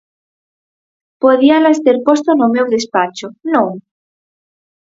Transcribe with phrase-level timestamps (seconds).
[1.17, 3.69] –Podíalas ter posto no meu despacho, ¿non?